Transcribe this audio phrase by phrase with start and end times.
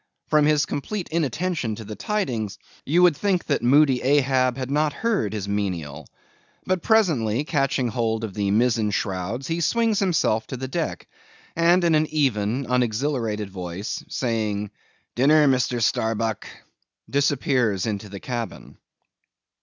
[0.29, 2.57] From his complete inattention to the tidings,
[2.87, 6.07] you would think that moody Ahab had not heard his menial.
[6.65, 11.07] But presently, catching hold of the mizen shrouds, he swings himself to the deck,
[11.55, 14.71] and in an even, unexhilarated voice, saying,
[15.13, 15.79] "Dinner, Mr.
[15.83, 16.47] Starbuck,"
[17.07, 18.77] disappears into the cabin.